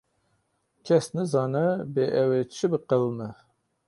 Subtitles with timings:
[0.85, 3.29] Kes nizane bê ew ê çi biqewime.